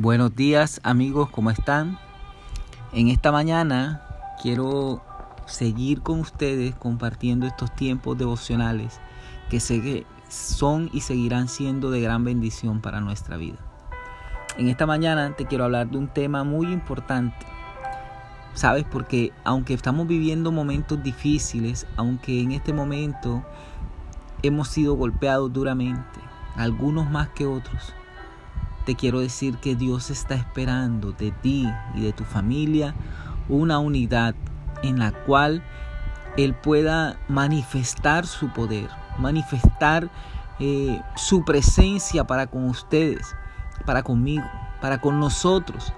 [0.00, 1.98] Buenos días amigos, ¿cómo están?
[2.92, 4.00] En esta mañana
[4.40, 5.02] quiero
[5.46, 9.00] seguir con ustedes compartiendo estos tiempos devocionales
[9.50, 9.58] que
[10.28, 13.56] son y seguirán siendo de gran bendición para nuestra vida.
[14.56, 17.44] En esta mañana te quiero hablar de un tema muy importante.
[18.54, 18.84] ¿Sabes?
[18.88, 23.42] Porque aunque estamos viviendo momentos difíciles, aunque en este momento
[24.44, 26.20] hemos sido golpeados duramente,
[26.54, 27.94] algunos más que otros,
[28.88, 32.94] te quiero decir que Dios está esperando de ti y de tu familia
[33.50, 34.34] una unidad
[34.82, 35.62] en la cual
[36.38, 38.88] Él pueda manifestar su poder,
[39.18, 40.08] manifestar
[40.58, 43.36] eh, su presencia para con ustedes,
[43.84, 44.46] para conmigo,
[44.80, 45.92] para con nosotros.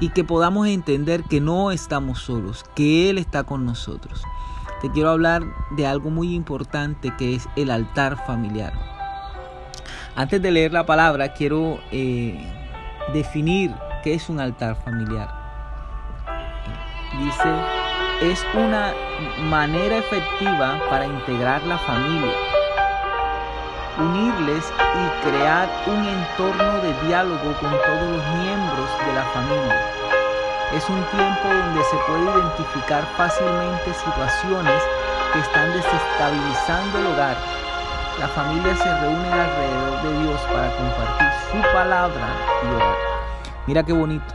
[0.00, 4.22] Y que podamos entender que no estamos solos, que Él está con nosotros.
[4.80, 5.44] Te quiero hablar
[5.76, 8.91] de algo muy importante que es el altar familiar.
[10.14, 12.38] Antes de leer la palabra, quiero eh,
[13.14, 13.72] definir
[14.04, 15.28] qué es un altar familiar.
[17.18, 17.50] Dice,
[18.20, 18.92] es una
[19.48, 22.30] manera efectiva para integrar la familia,
[23.98, 29.80] unirles y crear un entorno de diálogo con todos los miembros de la familia.
[30.74, 34.82] Es un tiempo donde se puede identificar fácilmente situaciones
[35.32, 37.62] que están desestabilizando el hogar
[38.18, 42.28] la familia se reúne alrededor de Dios para compartir su palabra
[42.62, 42.96] y orar.
[43.66, 44.34] Mira qué bonito.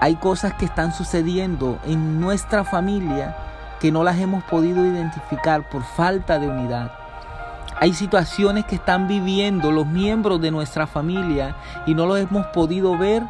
[0.00, 3.36] Hay cosas que están sucediendo en nuestra familia
[3.80, 6.92] que no las hemos podido identificar por falta de unidad.
[7.80, 12.98] Hay situaciones que están viviendo los miembros de nuestra familia y no lo hemos podido
[12.98, 13.22] ver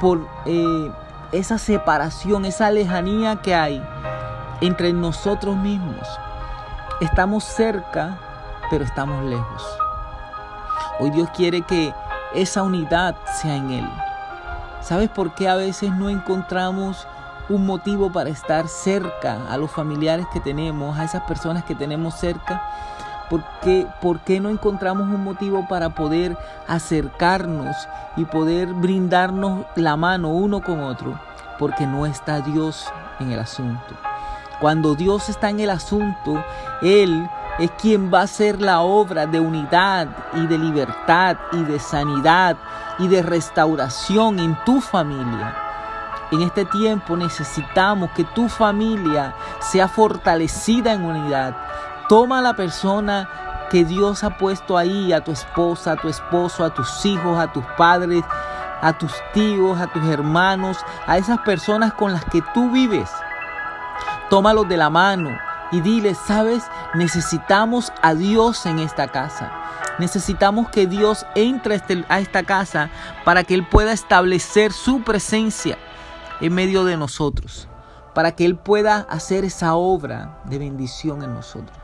[0.00, 0.90] por eh,
[1.32, 3.82] esa separación, esa lejanía que hay
[4.60, 6.06] entre nosotros mismos.
[7.00, 8.18] Estamos cerca,
[8.72, 9.62] pero estamos lejos.
[10.98, 11.92] Hoy Dios quiere que
[12.34, 13.88] esa unidad sea en Él.
[14.80, 17.06] ¿Sabes por qué a veces no encontramos
[17.50, 22.14] un motivo para estar cerca a los familiares que tenemos, a esas personas que tenemos
[22.14, 22.62] cerca?
[23.28, 26.34] ¿Por qué, ¿Por qué no encontramos un motivo para poder
[26.66, 27.76] acercarnos
[28.16, 31.20] y poder brindarnos la mano uno con otro?
[31.58, 33.94] Porque no está Dios en el asunto.
[34.62, 36.42] Cuando Dios está en el asunto,
[36.80, 37.28] Él
[37.62, 42.56] es quien va a hacer la obra de unidad y de libertad y de sanidad
[42.98, 45.54] y de restauración en tu familia.
[46.32, 51.56] En este tiempo necesitamos que tu familia sea fortalecida en unidad.
[52.08, 53.28] Toma a la persona
[53.70, 57.52] que Dios ha puesto ahí, a tu esposa, a tu esposo, a tus hijos, a
[57.52, 58.24] tus padres,
[58.80, 63.08] a tus tíos, a tus hermanos, a esas personas con las que tú vives.
[64.30, 66.62] Tómalos de la mano y dile, sabes,
[66.94, 69.50] necesitamos a Dios en esta casa.
[69.98, 72.90] Necesitamos que Dios entre este, a esta casa
[73.24, 75.78] para que Él pueda establecer su presencia
[76.40, 77.68] en medio de nosotros,
[78.14, 81.76] para que Él pueda hacer esa obra de bendición en nosotros.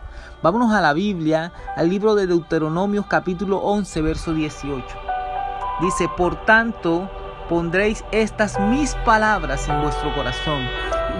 [0.42, 4.84] Vámonos a la Biblia, al libro de Deuteronomios capítulo 11, verso 18.
[5.80, 7.10] Dice, por tanto,
[7.48, 10.68] pondréis estas mis palabras en vuestro corazón,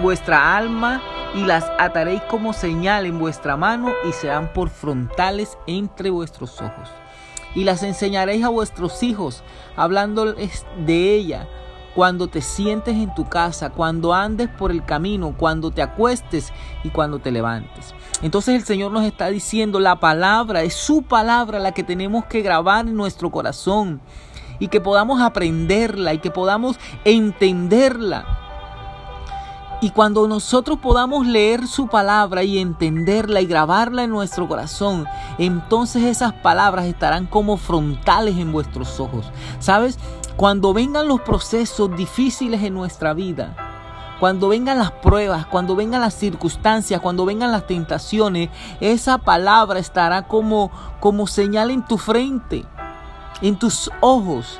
[0.01, 1.01] vuestra alma
[1.35, 6.89] y las ataréis como señal en vuestra mano y serán por frontales entre vuestros ojos.
[7.55, 9.43] Y las enseñaréis a vuestros hijos,
[9.75, 11.47] hablándoles de ella,
[11.95, 16.89] cuando te sientes en tu casa, cuando andes por el camino, cuando te acuestes y
[16.89, 17.93] cuando te levantes.
[18.21, 22.41] Entonces el Señor nos está diciendo, la palabra es su palabra la que tenemos que
[22.41, 24.01] grabar en nuestro corazón
[24.59, 28.38] y que podamos aprenderla y que podamos entenderla
[29.81, 35.05] y cuando nosotros podamos leer su palabra y entenderla y grabarla en nuestro corazón,
[35.37, 39.31] entonces esas palabras estarán como frontales en vuestros ojos.
[39.59, 39.97] ¿Sabes?
[40.35, 43.55] Cuando vengan los procesos difíciles en nuestra vida,
[44.19, 48.49] cuando vengan las pruebas, cuando vengan las circunstancias, cuando vengan las tentaciones,
[48.81, 52.65] esa palabra estará como, como señal en tu frente,
[53.41, 54.59] en tus ojos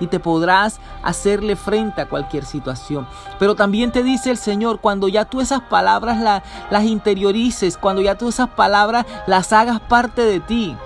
[0.00, 3.06] y te podrás hacerle frente a cualquier situación.
[3.38, 8.16] Pero también te dice el Señor, cuando ya tú esas palabras las interiorices, cuando ya
[8.16, 10.76] tú esas palabras las hagas parte de ti,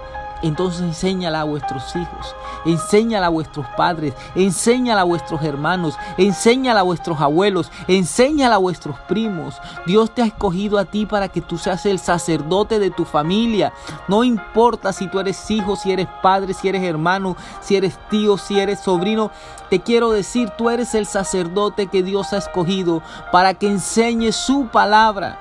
[0.43, 2.35] entonces enséñala a vuestros hijos,
[2.65, 8.99] enséñala a vuestros padres, enséñala a vuestros hermanos, enséñala a vuestros abuelos, enséñala a vuestros
[9.09, 9.61] primos.
[9.87, 13.73] Dios te ha escogido a ti para que tú seas el sacerdote de tu familia.
[14.09, 18.37] No importa si tú eres hijo, si eres padre, si eres hermano, si eres tío,
[18.37, 19.31] si eres sobrino.
[19.71, 24.67] Te quiero decir, tú eres el sacerdote que Dios ha escogido para que enseñe su
[24.67, 25.39] palabra,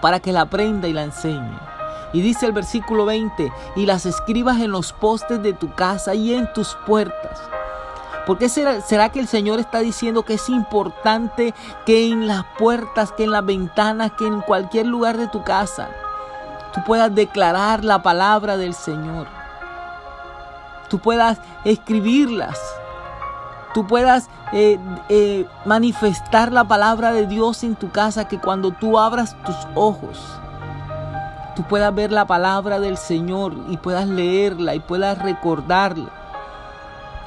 [0.00, 1.65] para que la aprenda y la enseñe.
[2.16, 6.32] Y dice el versículo 20, y las escribas en los postes de tu casa y
[6.32, 7.42] en tus puertas,
[8.26, 11.54] ¿Por qué será, será, que el Señor está diciendo que es importante
[11.84, 15.90] que en las puertas, que en las ventanas, que en cualquier lugar de tu casa,
[16.72, 19.26] tú puedas declarar la palabra del Señor?
[20.88, 22.58] Tú puedas escribirlas.
[23.74, 24.78] Tú puedas eh,
[25.10, 30.40] eh, manifestar la palabra de Dios en tu casa, que cuando tú abras tus ojos,
[31.56, 36.10] tú puedas ver la palabra del Señor y puedas leerla y puedas recordarla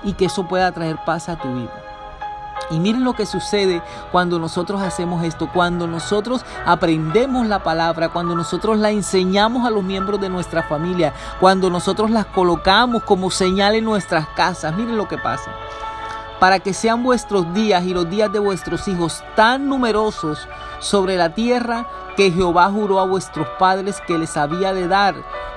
[0.04, 1.74] y que eso pueda traer paz a tu vida.
[2.72, 3.82] Y miren lo que sucede
[4.12, 9.84] cuando nosotros hacemos esto, cuando nosotros aprendemos la palabra, cuando nosotros la enseñamos a los
[9.84, 14.76] miembros de nuestra familia, cuando nosotros las colocamos como señal en nuestras casas.
[14.76, 15.52] Miren lo que pasa.
[16.40, 20.48] Para que sean vuestros días y los días de vuestros hijos tan numerosos
[20.80, 25.16] sobre la tierra que Jehová juró a vuestros padres que les había de dar,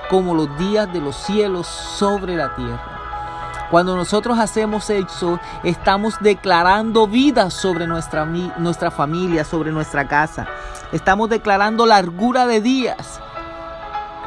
[0.09, 3.67] como los días de los cielos sobre la tierra.
[3.71, 10.45] Cuando nosotros hacemos eso, estamos declarando vida sobre nuestra, nuestra familia, sobre nuestra casa.
[10.91, 13.19] Estamos declarando largura de días.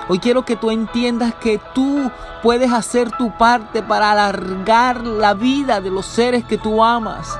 [0.08, 5.80] Hoy quiero que tú entiendas que tú puedes hacer tu parte para alargar la vida
[5.80, 7.36] de los seres que tú amas,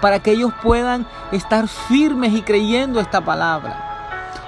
[0.00, 3.82] para que ellos puedan estar firmes y creyendo esta palabra.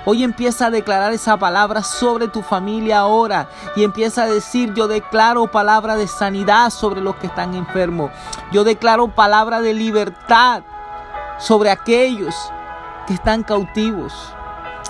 [0.07, 4.89] Hoy empieza a declarar esa palabra sobre tu familia ahora y empieza a decir, yo
[4.89, 8.11] declaro palabra de sanidad sobre los que están enfermos.
[8.53, 10.63] Yo declaro palabra de libertad
[11.39, 12.35] sobre aquellos
[13.07, 14.35] que están cautivos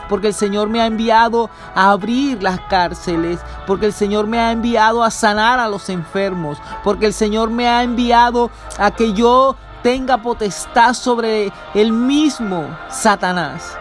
[0.08, 4.52] porque el Señor me ha enviado a abrir las cárceles, porque el Señor me ha
[4.52, 9.56] enviado a sanar a los enfermos, porque el Señor me ha enviado a que yo
[9.82, 13.78] tenga potestad sobre el mismo Satanás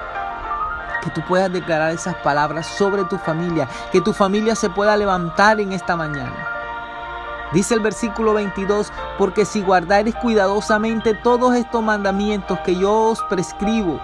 [1.04, 5.60] que tú puedas declarar esas palabras sobre tu familia, que tu familia se pueda levantar
[5.60, 6.58] en esta mañana.
[7.54, 14.02] Dice el versículo 22, porque si guardares cuidadosamente todos estos mandamientos que yo os prescribo,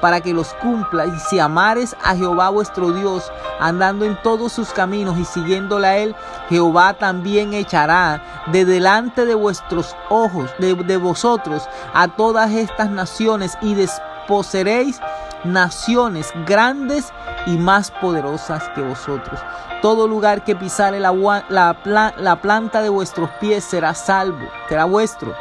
[0.00, 4.70] para que los cumpla, y si amares a Jehová vuestro Dios, andando en todos sus
[4.70, 6.14] caminos y siguiéndole a él,
[6.48, 8.22] Jehová también echará
[8.52, 15.00] de delante de vuestros ojos, de, de vosotros, a todas estas naciones, y desposeréis
[15.44, 17.12] naciones grandes
[17.46, 19.40] y más poderosas que vosotros.
[19.82, 21.12] Todo lugar que pisare la,
[21.48, 25.34] la, planta de vuestros pies será salvo, será vuestro,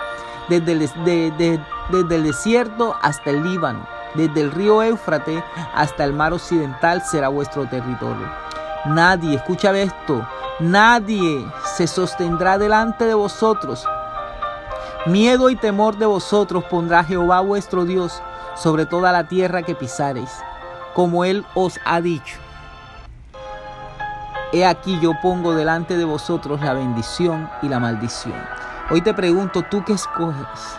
[0.49, 0.75] desde
[1.89, 7.29] desde el desierto hasta el Líbano, desde el río Éufrate hasta el mar occidental será
[7.29, 8.29] vuestro territorio.
[8.85, 10.25] Nadie, escucha esto,
[10.59, 11.45] nadie
[11.75, 13.85] se sostendrá delante de vosotros.
[15.05, 18.21] Miedo y temor de vosotros pondrá Jehová vuestro Dios
[18.55, 20.31] sobre toda la tierra que pisareis,
[20.93, 22.37] como Él os ha dicho.
[24.53, 28.41] He aquí yo pongo delante de vosotros la bendición y la maldición.
[28.89, 30.77] Hoy te pregunto, ¿tú qué escoges?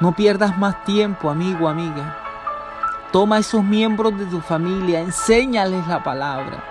[0.00, 2.16] No pierdas más tiempo, amigo, amiga.
[3.10, 6.62] Toma a esos miembros de tu familia, enséñales la palabra.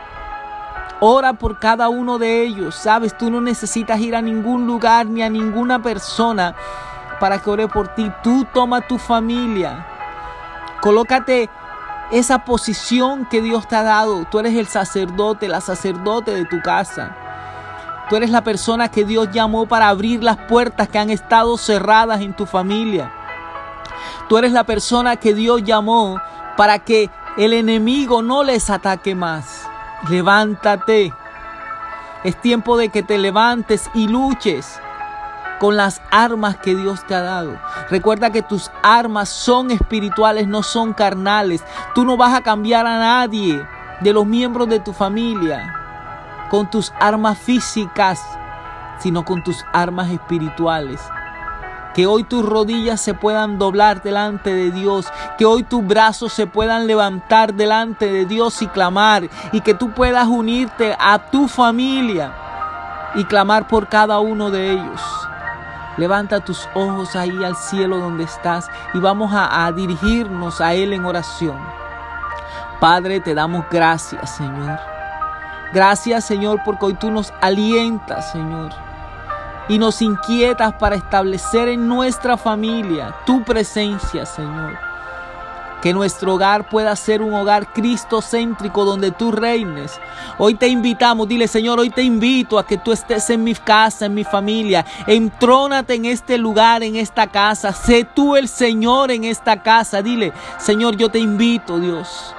[1.02, 2.74] Ora por cada uno de ellos.
[2.76, 6.56] Sabes, tú no necesitas ir a ningún lugar ni a ninguna persona
[7.20, 8.10] para que ore por ti.
[8.24, 9.86] Tú toma tu familia.
[10.80, 11.50] Colócate
[12.12, 14.24] esa posición que Dios te ha dado.
[14.26, 17.16] Tú eres el sacerdote, la sacerdote de tu casa.
[18.10, 22.22] Tú eres la persona que Dios llamó para abrir las puertas que han estado cerradas
[22.22, 23.12] en tu familia.
[24.28, 26.20] Tú eres la persona que Dios llamó
[26.58, 29.68] para que el enemigo no les ataque más.
[30.10, 31.14] Levántate.
[32.24, 34.80] Es tiempo de que te levantes y luches
[35.60, 37.58] con las armas que Dios te ha dado.
[37.90, 41.64] Recuerda que tus armas son espirituales, no son carnales.
[41.96, 43.66] Tú no vas a cambiar a nadie
[44.02, 45.74] de los miembros de tu familia
[46.50, 48.22] con tus armas físicas,
[49.00, 51.02] sino con tus armas espirituales.
[51.98, 55.12] Que hoy tus rodillas se puedan doblar delante de Dios.
[55.40, 59.28] Que hoy tus brazos se puedan levantar delante de Dios y clamar.
[59.52, 62.36] Y que tú puedas unirte a tu familia
[63.16, 65.02] y clamar por cada uno de ellos.
[65.98, 71.04] Levanta tus ojos ahí al cielo donde estás y vamos a, dirigirnos a Él en
[71.04, 71.58] oración.
[72.80, 74.80] Padre, te damos gracias, Señor.
[75.74, 78.87] Gracias, Señor, porque hoy tú nos alientas, Señor.
[79.70, 84.78] Y nos inquietas para establecer en nuestra familia tu presencia, Señor.
[85.82, 90.00] Que nuestro hogar pueda ser un hogar cristocéntrico donde tú reines.
[90.38, 94.06] Hoy te invitamos, dile Señor, hoy te invito a que tú estés en mi casa,
[94.06, 94.86] en mi familia.
[95.06, 97.74] Entrónate en este lugar, en esta casa.
[97.74, 100.02] Sé tú el Señor en esta casa.
[100.02, 102.34] Dile, Señor, yo te invito, Dios,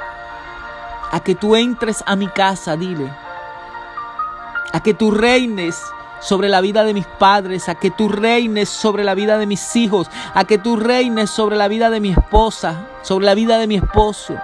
[1.12, 3.12] a que tú entres a mi casa, dile.
[4.72, 5.80] A que tú reines
[6.20, 9.76] sobre la vida de mis padres, a que tú reines sobre la vida de mis
[9.76, 13.66] hijos, a que tú reines sobre la vida de mi esposa, sobre la vida de
[13.66, 14.34] mi esposo,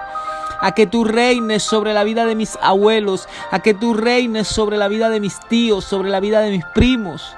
[0.61, 4.77] a que tú reines sobre la vida de mis abuelos, a que tú reines sobre
[4.77, 7.35] la vida de mis tíos, sobre la vida de mis primos,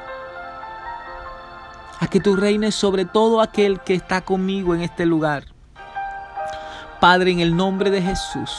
[2.00, 5.46] a que tú reines sobre todo aquel que está conmigo en este lugar.
[7.00, 8.52] Padre, en el nombre de Jesús.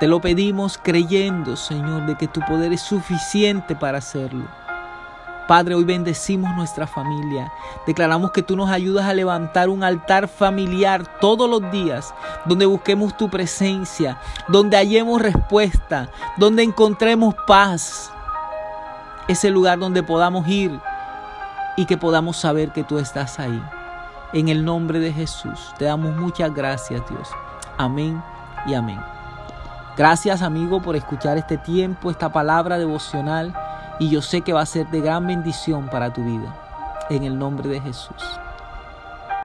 [0.00, 4.46] Te lo pedimos creyendo, Señor, de que tu poder es suficiente para hacerlo.
[5.46, 7.52] Padre, hoy bendecimos nuestra familia.
[7.86, 12.14] Declaramos que tú nos ayudas a levantar un altar familiar todos los días,
[12.46, 18.10] donde busquemos tu presencia, donde hallemos respuesta, donde encontremos paz.
[19.28, 20.80] Ese lugar donde podamos ir
[21.76, 23.62] y que podamos saber que tú estás ahí.
[24.32, 27.28] En el nombre de Jesús, te damos muchas gracias, Dios.
[27.76, 28.22] Amén
[28.66, 29.19] y amén.
[29.96, 33.52] Gracias amigo por escuchar este tiempo, esta palabra devocional
[33.98, 36.54] y yo sé que va a ser de gran bendición para tu vida.
[37.10, 38.39] En el nombre de Jesús.